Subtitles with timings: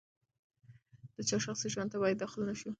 [1.15, 2.69] د چا شخصي ژوند ته باید داخل نه شو.